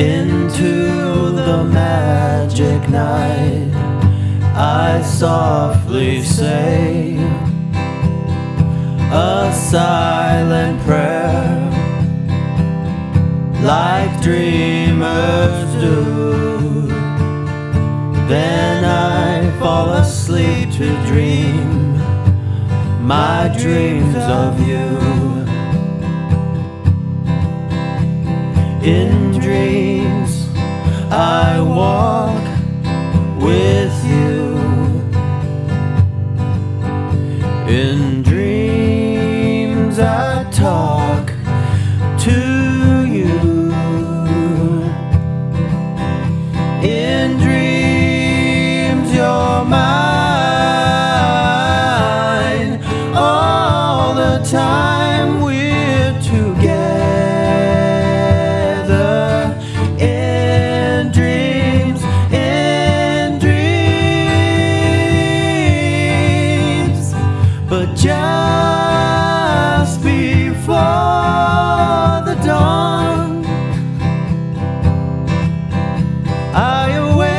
into 0.00 1.30
the 1.32 1.62
magic 1.64 2.88
night. 2.88 3.70
I 4.56 5.02
softly 5.02 6.22
say 6.22 7.16
a 9.12 9.52
silent 9.52 10.80
prayer 10.84 11.70
like 13.62 14.22
dreamers 14.22 15.70
do. 15.82 16.86
Then 18.26 18.84
I 18.84 19.58
fall 19.58 19.92
asleep 19.92 20.72
to 20.78 20.88
dream 21.08 21.98
my 23.06 23.54
dreams 23.60 24.16
of 24.16 24.66
you. 24.66 25.10
In 28.82 29.29
dreams, 29.50 30.46
I 31.10 31.60
walk 31.60 32.44
with 33.42 33.96
you. 34.12 34.38
In 37.68 38.22
dreams, 38.22 39.98
I 39.98 40.48
talk 40.52 41.26
to 42.26 42.69
just 67.96 70.02
before 70.02 70.76
the 72.26 72.34
dawn. 72.44 73.44
I 76.54 76.90
awake 76.92 77.30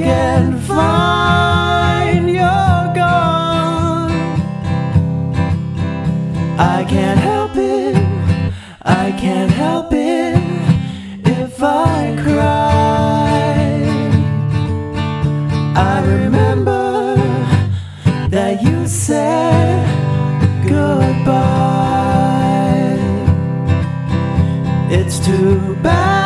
and 0.00 0.60
find 0.62 2.30
you're 2.30 2.92
gone. 2.94 4.12
I 6.58 6.84
can't 6.88 7.20
help 7.20 7.56
it, 7.56 7.96
I 8.82 9.12
can't 9.18 9.50
help 9.50 9.92
it 9.92 10.03
goodbye. 20.68 21.74
It's 24.90 25.18
too 25.24 25.76
bad 25.82 26.23